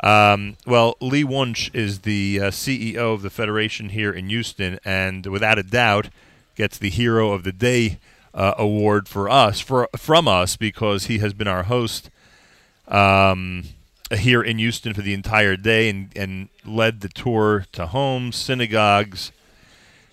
[0.00, 5.26] Um, well, Lee Wunsch is the uh, CEO of the Federation here in Houston, and
[5.26, 6.08] without a doubt,
[6.54, 7.98] gets the Hero of the Day
[8.34, 12.10] uh, award for us for from us because he has been our host
[12.86, 13.64] um,
[14.16, 19.32] here in Houston for the entire day and, and led the tour to homes, synagogues,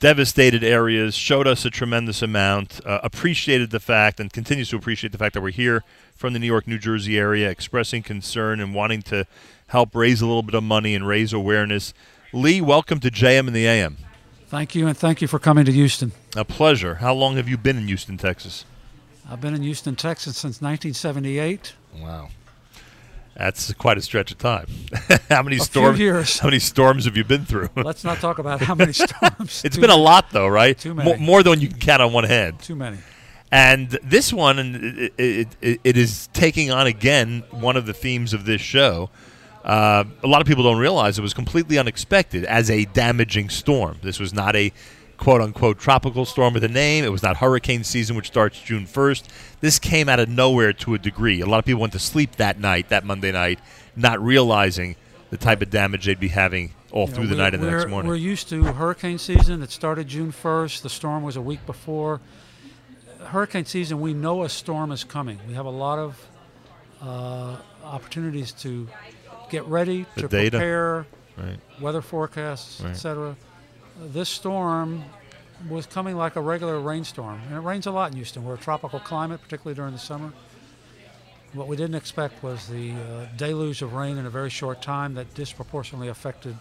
[0.00, 5.12] devastated areas, showed us a tremendous amount, uh, appreciated the fact, and continues to appreciate
[5.12, 5.84] the fact that we're here
[6.14, 9.26] from the New York, New Jersey area, expressing concern and wanting to
[9.68, 11.92] help raise a little bit of money and raise awareness.
[12.32, 13.96] Lee, welcome to JM in the AM.
[14.48, 16.12] Thank you, and thank you for coming to Houston.
[16.36, 16.96] A pleasure.
[16.96, 18.64] How long have you been in Houston, Texas?
[19.28, 21.74] I've been in Houston, Texas since 1978.
[22.00, 22.28] Wow.
[23.36, 24.66] That's quite a stretch of time.
[25.28, 25.98] how many storms?
[25.98, 26.38] years.
[26.38, 27.68] How many storms have you been through?
[27.76, 29.62] Let's not talk about how many storms.
[29.64, 30.76] it's Too been a lot, though, right?
[30.76, 31.16] Too many.
[31.16, 32.60] more than you can count on one hand.
[32.60, 32.98] Too many.
[33.52, 37.92] And this one, and it, it, it, it is taking on again one of the
[37.92, 39.10] themes of this show.
[39.64, 43.98] Uh, a lot of people don't realize it was completely unexpected as a damaging storm.
[44.02, 44.72] This was not a
[45.16, 47.04] quote unquote tropical storm with a name.
[47.04, 49.24] It was not hurricane season, which starts June 1st.
[49.60, 51.40] This came out of nowhere to a degree.
[51.40, 53.58] A lot of people went to sleep that night, that Monday night,
[53.94, 54.96] not realizing
[55.30, 57.70] the type of damage they'd be having all You know, through the night and the
[57.70, 58.08] next morning.
[58.08, 59.62] We're used to hurricane season.
[59.62, 60.82] It started June 1st.
[60.82, 62.20] The storm was a week before.
[63.24, 65.40] Hurricane season, we know a storm is coming.
[65.48, 66.28] We have a lot of
[67.02, 68.88] uh, opportunities to
[69.50, 70.50] get ready, The to data.
[70.58, 71.06] prepare,
[71.36, 71.58] Right.
[71.80, 72.90] weather forecasts, Right.
[72.90, 73.36] etc.
[73.98, 75.04] This storm
[75.70, 78.44] was coming like a regular rainstorm, and it rains a lot in Houston.
[78.44, 80.32] We're a tropical climate, particularly during the summer.
[81.54, 85.14] What we didn't expect was the uh, deluge of rain in a very short time
[85.14, 86.56] that disproportionately affected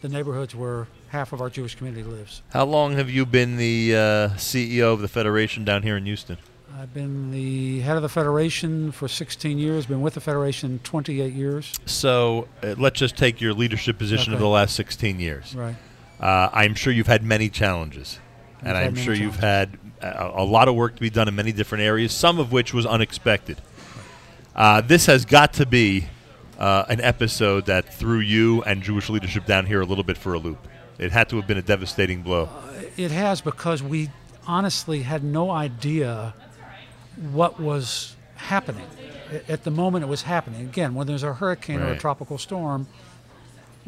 [0.00, 2.42] the neighborhoods where half of our Jewish community lives.
[2.50, 3.98] How long have you been the uh,
[4.30, 6.38] CEO of the Federation down here in Houston?
[6.76, 11.32] I've been the head of the Federation for 16 years, been with the Federation 28
[11.32, 11.74] years.
[11.86, 15.54] So uh, let's just take your leadership position of the last 16 years.
[15.54, 15.76] Right.
[16.20, 18.18] Uh, I'm sure you've had many challenges,
[18.62, 21.52] and I'm sure you've had a, a lot of work to be done in many
[21.52, 23.60] different areas, some of which was unexpected.
[24.54, 26.06] Uh, this has got to be
[26.58, 30.34] uh, an episode that threw you and Jewish leadership down here a little bit for
[30.34, 30.58] a loop.
[30.98, 32.48] It had to have been a devastating blow.
[32.96, 34.10] It has because we
[34.46, 36.34] honestly had no idea
[37.30, 38.86] what was happening.
[39.48, 40.62] At the moment it was happening.
[40.62, 42.88] Again, when there's a hurricane or a tropical storm,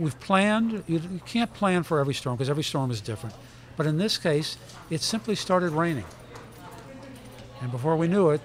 [0.00, 0.82] we've planned.
[0.88, 3.34] You, you can't plan for every storm because every storm is different.
[3.76, 4.56] But in this case,
[4.88, 6.04] it simply started raining.
[7.60, 8.40] And before we knew it,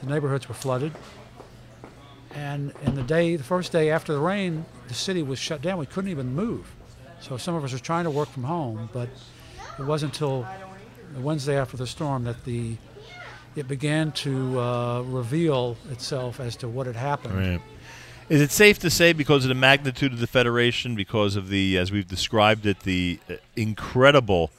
[0.00, 0.92] the neighborhoods were flooded.
[2.34, 5.78] And in the day, the first day after the rain, the city was shut down.
[5.78, 6.74] We couldn't even move.
[7.20, 9.08] So some of us were trying to work from home, but
[9.78, 10.46] it wasn't until
[11.14, 12.76] the Wednesday after the storm that the
[13.56, 17.34] it began to uh, reveal itself as to what had happened.
[17.34, 17.60] Right.
[18.28, 21.78] Is it safe to say, because of the magnitude of the federation, because of the,
[21.78, 24.50] as we've described it, the uh, incredible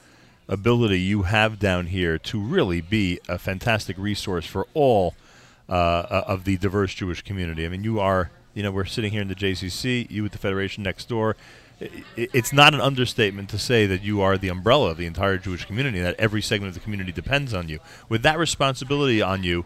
[0.48, 5.14] ability you have down here to really be a fantastic resource for all
[5.68, 7.64] uh, uh, of the diverse Jewish community?
[7.64, 10.38] I mean, you are, you know, we're sitting here in the JCC, you with the
[10.38, 11.36] federation next door.
[12.16, 15.64] It's not an understatement to say that you are the umbrella of the entire Jewish
[15.64, 17.78] community, that every segment of the community depends on you.
[18.08, 19.64] With that responsibility on you,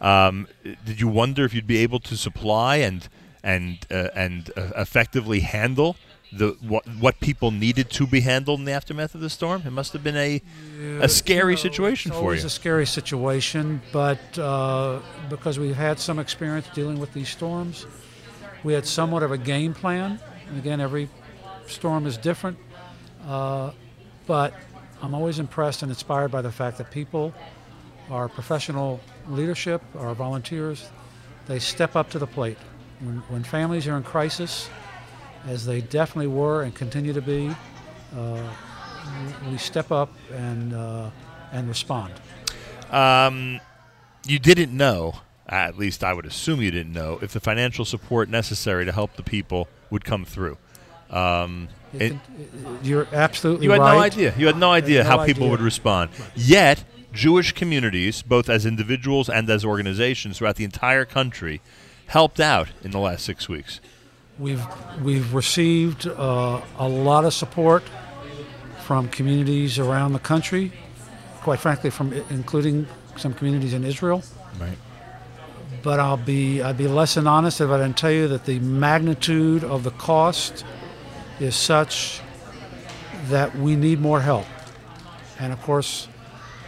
[0.00, 0.48] um,
[0.84, 3.08] did you wonder if you'd be able to supply and
[3.44, 5.94] and uh, and uh, effectively handle
[6.32, 9.62] the what what people needed to be handled in the aftermath of the storm?
[9.64, 10.42] It must have been a
[11.00, 12.46] a scary You know, situation for always you.
[12.46, 14.98] a scary situation, but uh,
[15.30, 17.86] because we've had some experience dealing with these storms,
[18.64, 20.18] we had somewhat of a game plan.
[20.48, 21.08] And again, every
[21.66, 22.58] storm is different,
[23.26, 23.70] uh,
[24.26, 24.54] but
[25.02, 27.32] I'm always impressed and inspired by the fact that people,
[28.10, 30.90] our professional leadership, our volunteers,
[31.46, 32.58] they step up to the plate.
[33.04, 34.68] When, when families are in crisis,
[35.46, 37.54] as they definitely were and continue to be,
[38.16, 38.42] uh,
[39.50, 41.10] we step up and uh,
[41.52, 42.12] and respond.
[42.90, 43.60] Um,
[44.26, 45.16] you didn't know,
[45.48, 49.16] at least I would assume you didn't know, if the financial support necessary to help
[49.16, 50.56] the people would come through.
[51.10, 52.18] Um, It it-
[52.82, 53.94] you're absolutely you had right.
[53.94, 54.34] no idea.
[54.38, 56.10] You had no idea no how people would respond.
[56.34, 61.60] Yet, Jewish communities, both as individuals and as organizations throughout the entire country,
[62.06, 63.80] helped out in the last six weeks.
[64.38, 64.64] We've
[65.02, 67.82] we've received uh, a lot of support
[68.84, 70.72] from communities around the country.
[71.42, 72.86] Quite frankly, from including
[73.16, 74.22] some communities in Israel.
[74.58, 74.78] Right.
[75.82, 78.58] But I'll be I'd be less than honest if I didn't tell you that the
[78.60, 80.64] magnitude of the cost
[81.40, 82.20] is such
[83.28, 84.46] that we need more help.
[85.38, 86.08] And of course,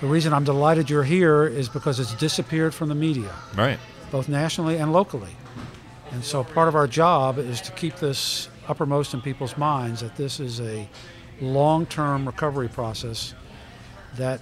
[0.01, 3.79] the reason I'm delighted you're here is because it's disappeared from the media, Right.
[4.11, 5.37] Both nationally and locally.
[6.13, 10.17] And so part of our job is to keep this uppermost in people's minds that
[10.17, 10.89] this is a
[11.41, 13.35] long-term recovery process
[14.17, 14.41] that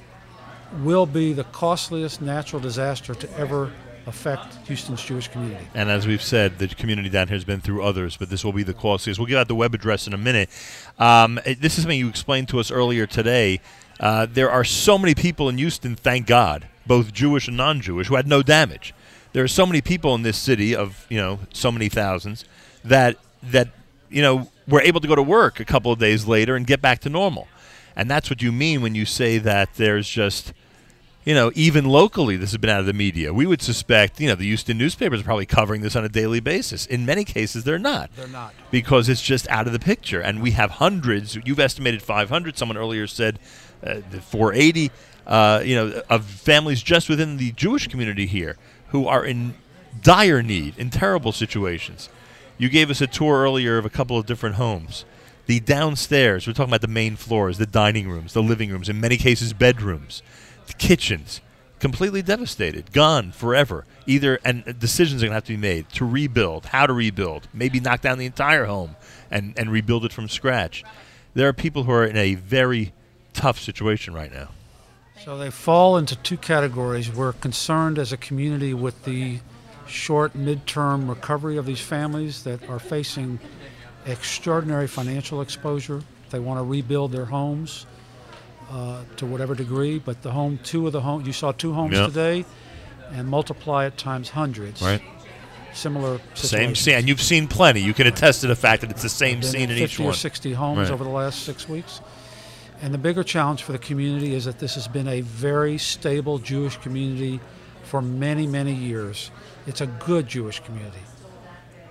[0.82, 3.72] will be the costliest natural disaster to ever
[4.06, 5.66] affect Houston's Jewish community.
[5.74, 8.52] And as we've said, the community down here has been through others, but this will
[8.52, 9.18] be the costliest.
[9.18, 10.50] We'll give out the web address in a minute.
[10.98, 13.60] Um, this is something you explained to us earlier today.
[13.98, 18.16] Uh, there are so many people in Houston, thank God, both Jewish and non-Jewish, who
[18.16, 18.92] had no damage.
[19.34, 22.44] There are so many people in this city of you know so many thousands
[22.84, 23.68] that that
[24.08, 26.80] you know were able to go to work a couple of days later and get
[26.80, 27.48] back to normal.
[27.96, 30.52] And that's what you mean when you say that there's just
[31.24, 33.32] you know, even locally, this has been out of the media.
[33.32, 36.38] We would suspect, you know, the Houston newspapers are probably covering this on a daily
[36.40, 36.84] basis.
[36.84, 38.14] In many cases, they're not.
[38.14, 38.52] They're not.
[38.70, 40.20] Because it's just out of the picture.
[40.20, 41.38] And we have hundreds.
[41.42, 42.58] You've estimated 500.
[42.58, 43.38] Someone earlier said
[43.82, 44.90] uh, 480,
[45.26, 48.58] uh, you know, of families just within the Jewish community here
[48.88, 49.54] who are in
[50.02, 52.08] dire need, in terrible situations.
[52.58, 55.04] You gave us a tour earlier of a couple of different homes.
[55.46, 59.00] The downstairs, we're talking about the main floors, the dining rooms, the living rooms, in
[59.00, 60.22] many cases, bedrooms
[60.66, 61.40] the kitchens
[61.78, 63.84] completely devastated, gone forever.
[64.06, 67.48] Either and decisions are going to have to be made to rebuild, how to rebuild,
[67.52, 68.96] maybe knock down the entire home
[69.30, 70.84] and and rebuild it from scratch.
[71.34, 72.92] There are people who are in a very
[73.32, 74.48] tough situation right now.
[75.24, 77.10] So they fall into two categories.
[77.10, 79.40] We're concerned as a community with the
[79.86, 83.38] short midterm recovery of these families that are facing
[84.04, 86.02] extraordinary financial exposure.
[86.28, 87.86] They want to rebuild their homes
[88.70, 91.94] uh, to whatever degree, but the home, two of the homes, you saw two homes
[91.94, 92.08] Yep.
[92.08, 92.44] today,
[93.10, 94.82] and multiply it times hundreds.
[94.82, 95.00] Right.
[95.72, 97.80] Similar Same scene, and you've seen plenty.
[97.80, 100.08] You can attest to the fact that it's the same scene in each one.
[100.08, 100.90] 50 or 60 homes Right.
[100.90, 102.00] over the last six weeks.
[102.82, 106.38] And the bigger challenge for the community is that this has been a very stable
[106.38, 107.40] Jewish community
[107.84, 109.30] for many, many years.
[109.66, 110.98] It's a good Jewish community.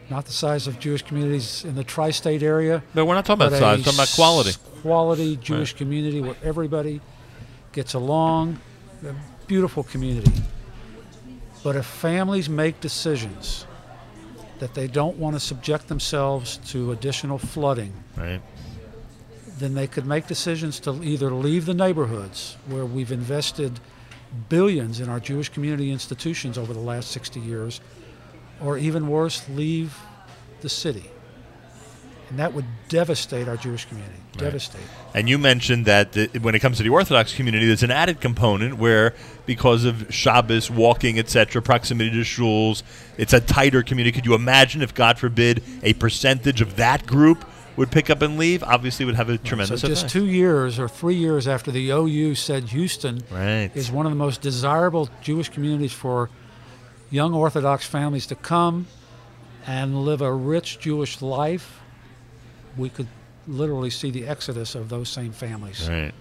[0.09, 3.47] Not the size of Jewish communities in the tri state area, But we're not talking
[3.47, 3.83] about size.
[3.83, 4.51] talking about quality.
[4.81, 6.99] Quality Jewish community where everybody
[7.71, 8.59] gets along.
[9.07, 9.15] A
[9.47, 10.31] beautiful community.
[11.63, 13.65] But if families make decisions
[14.59, 18.41] that they don't want to subject themselves to additional flooding, Right.
[19.59, 23.79] Then they could make decisions to either leave the neighborhoods where we've invested
[24.49, 27.81] billions in our Jewish community institutions over the last 60 years,
[28.61, 29.97] or even worse, leave
[30.61, 31.09] the city.
[32.29, 34.17] And that would devastate our Jewish community.
[34.37, 34.81] Devastate.
[35.13, 38.21] And you mentioned that the, when it comes to the Orthodox community, there's an added
[38.21, 39.13] component where,
[39.45, 42.81] because of Shabbos, walking, etc., proximity to shuls,
[43.17, 44.15] it's a tighter community.
[44.15, 48.37] Could you imagine if, God forbid, a percentage of that group would pick up and
[48.37, 48.63] leave?
[48.63, 50.13] Obviously, would have a tremendous so just effect.
[50.13, 53.71] two years or three years after the OU said Houston Right.
[53.73, 56.29] is one of the most desirable Jewish communities for
[57.09, 58.87] young Orthodox families to come
[59.65, 61.79] and live a rich Jewish life,
[62.77, 63.07] we could
[63.47, 66.13] literally see the exodus of those same families Right.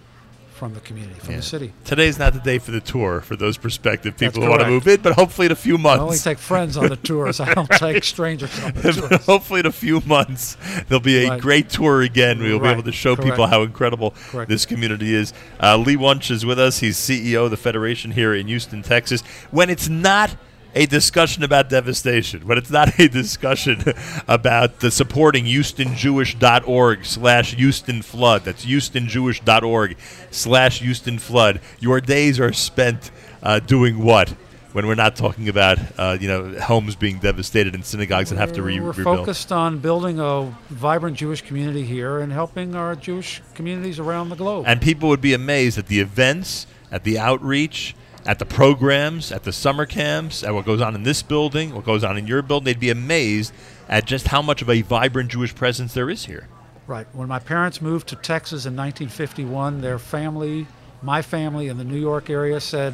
[0.55, 1.37] From the community, from Yeah.
[1.39, 1.73] the city.
[1.85, 4.69] Today's not the day for the tour for those prospective That's people who want to
[4.69, 6.01] move in, but hopefully in a few months.
[6.01, 7.41] I only take friends on the tours.
[7.41, 9.25] I don't take strangers on the tours.
[9.27, 10.57] hopefully in a few months
[10.89, 11.41] there'll be a Right.
[11.41, 12.39] great tour again.
[12.41, 13.31] We'll be able to show Correct.
[13.31, 14.49] people how incredible Correct.
[14.51, 15.33] this community is.
[15.61, 16.79] Uh, Lee Wunsch is with us.
[16.81, 19.23] He's CEO of the Federation here in Houston, Texas.
[19.51, 20.37] When it's not
[20.75, 23.83] a discussion about devastation, but it's not a discussion
[24.29, 29.97] about the supporting HoustonJewish.org slash Houston Flood, that's HoustonJewish.org
[30.31, 33.11] slash Houston Flood, your days are spent
[33.43, 34.35] uh, doing what?
[34.73, 38.53] When we're not talking about, uh, you know, homes being devastated and synagogues that have
[38.55, 39.19] to re- We're rebuild.
[39.19, 44.37] focused on building a vibrant Jewish community here and helping our Jewish communities around the
[44.37, 44.65] globe.
[44.67, 49.43] And people would be amazed at the events, at the outreach, at the programs, at
[49.45, 52.43] the summer camps, at what goes on in this building, what goes on in your
[52.43, 52.65] building.
[52.67, 53.53] They'd be amazed
[53.89, 56.49] at just how much of a vibrant Jewish presence there is here.
[56.87, 57.07] Right.
[57.13, 60.67] When my parents moved to Texas in 1951, their family,
[61.03, 62.93] my family in the New York area said,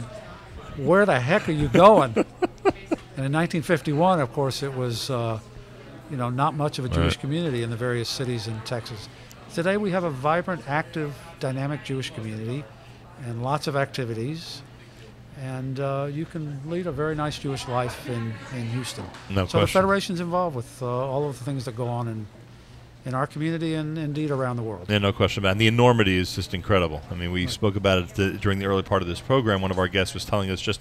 [0.76, 2.14] Where the heck are you going?
[2.14, 5.40] and in 1951, of course, it was, uh,
[6.10, 7.20] you know, not much of a Jewish Right.
[7.20, 9.08] community in the various cities in Texas.
[9.54, 12.64] Today, we have a vibrant, active, dynamic Jewish community
[13.26, 14.62] and lots of activities.
[15.40, 19.04] And uh, you can lead a very nice Jewish life in, in Houston.
[19.30, 19.66] No so the.
[19.68, 22.26] Federation's involved with uh, all of the things that go on in,
[23.06, 24.86] in our community and indeed around the world.
[24.88, 25.52] Yeah, no question about it.
[25.52, 27.02] And the enormity is just incredible.
[27.10, 29.60] I mean, we spoke about it the, during the early part of this program.
[29.62, 30.80] One of our guests was telling us just,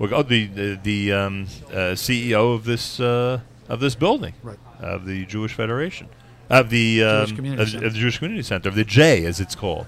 [0.00, 4.58] oh, the the, the um, uh, CEO of this uh, of this building, Right.
[4.80, 6.08] of the Jewish Federation,
[6.48, 9.56] of the um, Jewish of, of the Jewish Community Center, of the J, as it's
[9.56, 9.86] called,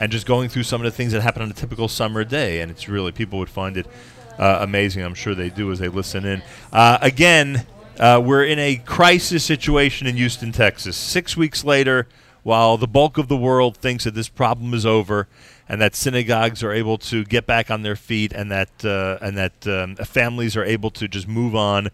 [0.00, 2.60] and just going through some of the things that happen on a typical summer day.
[2.60, 3.86] And it's really people would find it
[4.38, 5.04] uh, amazing.
[5.04, 6.42] I'm sure they do as they listen in.
[6.72, 7.66] Uh, again.
[7.98, 10.96] Uh, we're in a crisis situation in Houston, Texas.
[10.96, 12.08] Six weeks later,
[12.42, 15.28] while the bulk of the world thinks that this problem is over
[15.68, 19.36] and that synagogues are able to get back on their feet and that uh, and
[19.36, 21.90] that um, families are able to just move on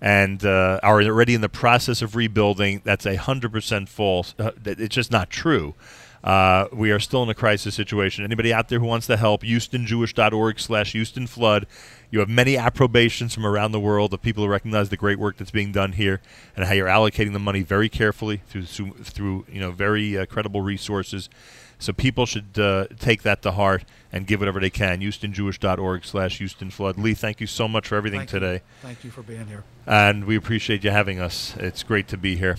[0.00, 4.34] and uh, are already in the process of rebuilding, that's a hundred percent false.
[4.38, 5.74] Uh, it's just not true.
[6.22, 8.24] Uh, we are still in a crisis situation.
[8.24, 11.66] Anybody out there who wants to help, HoustonJewish.org slash Houston Flood.
[12.10, 15.36] You have many approbations from around the world of people who recognize the great work
[15.36, 16.20] that's being done here
[16.56, 20.62] and how you're allocating the money very carefully through through, you know very uh, credible
[20.62, 21.28] resources.
[21.78, 25.00] So people should uh, take that to heart and give whatever they can.
[25.00, 26.98] HoustonJewish.org slash Houston Flood.
[26.98, 28.54] Lee, thank you so much for everything Thank today.
[28.54, 28.60] You.
[28.82, 29.62] Thank you for being here.
[29.86, 31.54] And we appreciate you having us.
[31.56, 32.58] It's great to be here.